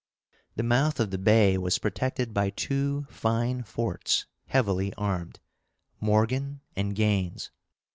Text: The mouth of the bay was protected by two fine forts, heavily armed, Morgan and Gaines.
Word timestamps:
The 0.55 0.63
mouth 0.63 0.99
of 0.99 1.11
the 1.11 1.19
bay 1.19 1.59
was 1.59 1.77
protected 1.77 2.33
by 2.33 2.49
two 2.49 3.05
fine 3.11 3.61
forts, 3.61 4.25
heavily 4.47 4.91
armed, 4.97 5.39
Morgan 5.99 6.61
and 6.75 6.95
Gaines. 6.95 7.51